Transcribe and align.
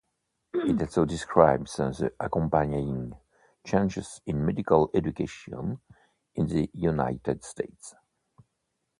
It 0.55 0.81
also 0.81 1.05
describes 1.05 1.75
the 1.77 2.11
accompanying 2.19 3.13
changes 3.63 4.19
in 4.25 4.43
medical 4.43 4.89
education 4.95 5.79
in 6.33 6.47
the 6.47 6.67
United 6.73 7.43
States. 7.43 7.93